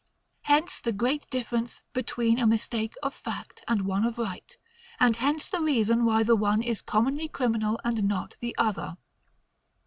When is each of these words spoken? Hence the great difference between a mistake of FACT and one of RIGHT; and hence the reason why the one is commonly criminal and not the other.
Hence 0.45 0.79
the 0.81 0.91
great 0.93 1.29
difference 1.29 1.83
between 1.93 2.39
a 2.39 2.47
mistake 2.47 2.95
of 3.03 3.13
FACT 3.13 3.63
and 3.67 3.83
one 3.85 4.03
of 4.03 4.17
RIGHT; 4.17 4.57
and 4.99 5.15
hence 5.15 5.47
the 5.47 5.61
reason 5.61 6.05
why 6.05 6.23
the 6.23 6.35
one 6.35 6.63
is 6.63 6.81
commonly 6.81 7.27
criminal 7.27 7.79
and 7.83 8.05
not 8.07 8.35
the 8.39 8.55
other. 8.57 8.97